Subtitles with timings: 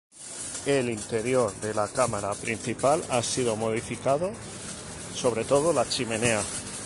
[0.65, 4.31] El interior de la cámara principal ha sido modificado,
[5.13, 6.41] sobre todo la chimenea.